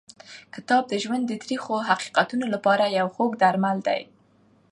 [0.55, 4.01] کتاب د ژوند د تریخو حقیقتونو لپاره یو خوږ درمل دی.